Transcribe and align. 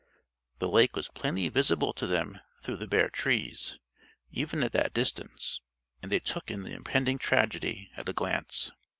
The 0.57 0.67
lake 0.67 0.95
was 0.95 1.09
plainly 1.09 1.47
visible 1.49 1.93
to 1.93 2.07
them 2.07 2.39
through 2.63 2.77
the 2.77 2.87
bare 2.87 3.07
trees, 3.11 3.77
even 4.31 4.63
at 4.63 4.71
that 4.71 4.95
distance, 4.95 5.61
and 6.01 6.11
they 6.11 6.17
took 6.19 6.49
in 6.49 6.63
the 6.63 6.73
impending 6.73 7.19
tragedy 7.19 7.91
at 7.95 8.09
a 8.09 8.13
glance. 8.13 8.71